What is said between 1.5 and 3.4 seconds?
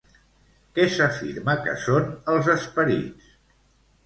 que són, els esperits?